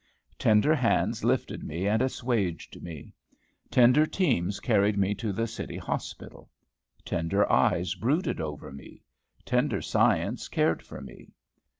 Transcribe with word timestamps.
Tender 0.39 0.73
hands 0.73 1.23
lifted 1.23 1.63
me 1.63 1.87
and 1.87 2.01
assuaged 2.01 2.81
me. 2.81 3.13
Tender 3.69 4.07
teams 4.07 4.59
carried 4.59 4.97
me 4.97 5.13
to 5.13 5.31
the 5.31 5.45
City 5.45 5.77
Hospital. 5.77 6.49
Tender 7.05 7.47
eyes 7.51 7.93
brooded 7.93 8.41
over 8.41 8.71
me. 8.71 9.03
Tender 9.45 9.79
science 9.79 10.47
cared 10.47 10.81
for 10.81 11.01
me. 11.01 11.29